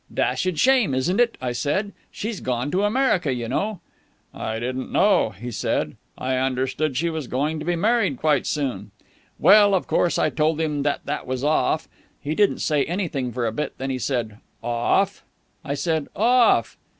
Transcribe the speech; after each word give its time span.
'Dashed 0.11 0.57
shame, 0.57 0.95
isn't 0.95 1.19
it?' 1.19 1.37
I 1.39 1.51
said. 1.51 1.91
'She's 2.09 2.39
gone 2.39 2.71
to 2.71 2.83
America, 2.85 3.31
you 3.31 3.47
know.' 3.47 3.81
'I 4.33 4.57
didn't 4.57 4.91
know,' 4.91 5.29
he 5.29 5.51
said. 5.51 5.95
'I 6.17 6.37
understood 6.37 6.97
she 6.97 7.11
was 7.11 7.27
going 7.27 7.59
to 7.59 7.65
be 7.65 7.75
married 7.75 8.17
quite 8.17 8.47
soon.' 8.47 8.89
Well, 9.37 9.75
of 9.75 9.85
course, 9.85 10.17
I 10.17 10.31
told 10.31 10.59
him 10.59 10.81
that 10.81 11.05
that 11.05 11.27
was 11.27 11.43
off. 11.43 11.87
He 12.19 12.33
didn't 12.33 12.61
say 12.61 12.83
anything 12.85 13.31
for 13.31 13.45
a 13.45 13.51
bit, 13.51 13.77
then 13.77 13.91
he 13.91 13.99
said 13.99 14.39
'Off?' 14.63 15.23
I 15.63 15.75
said 15.75 16.07
'Off.' 16.15 16.75